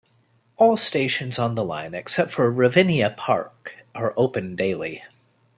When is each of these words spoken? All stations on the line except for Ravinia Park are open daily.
All 0.57 0.77
stations 0.77 1.37
on 1.37 1.53
the 1.53 1.63
line 1.63 1.93
except 1.93 2.31
for 2.31 2.51
Ravinia 2.51 3.11
Park 3.15 3.75
are 3.93 4.15
open 4.17 4.55
daily. 4.55 5.03